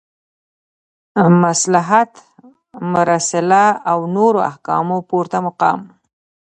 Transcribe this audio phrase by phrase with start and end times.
[1.43, 2.11] مصلحت
[2.93, 5.79] مرسله او نورو احکامو پورته مقام